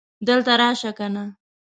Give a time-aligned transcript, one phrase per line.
[0.27, 1.25] دلته راشه کنه